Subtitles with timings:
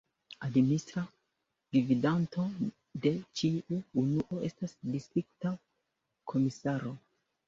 [0.45, 1.01] Administra
[1.75, 2.45] gvidanto
[3.03, 3.11] de
[3.41, 5.53] ĉiu unuo estas distrikta
[6.33, 6.95] komisaro.